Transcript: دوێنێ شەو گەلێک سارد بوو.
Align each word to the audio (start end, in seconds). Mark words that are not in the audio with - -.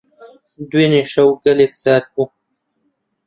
دوێنێ 0.69 1.03
شەو 1.11 1.29
گەلێک 1.45 1.73
سارد 1.81 2.07
بوو. 2.13 2.25